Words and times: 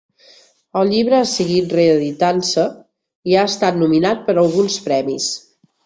El 0.79 0.89
llibre 0.93 1.17
ha 1.23 1.27
seguit 1.33 1.75
reeditant-se 1.77 2.65
i 3.33 3.39
ha 3.43 3.47
estat 3.53 3.81
nominat 3.87 4.29
per 4.31 4.39
a 4.39 4.41
alguns 4.47 4.85
premis. 4.91 5.35